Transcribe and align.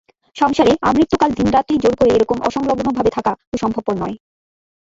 সংসারে 0.35 0.73
আমৃত্যুকাল 0.81 1.29
দিনরাত্রি 1.31 1.75
জোর 1.77 1.93
করে 1.95 2.11
এরকম 2.13 2.37
অসংলগ্নভাবে 2.41 3.09
থাকা 3.09 3.31
তো 3.51 3.55
সম্ভবপর 3.57 3.95
নয়। 4.03 4.15